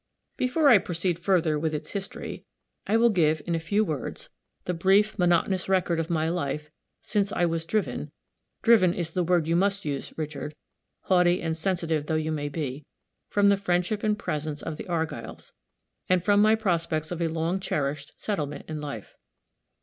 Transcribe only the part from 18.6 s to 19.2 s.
in life.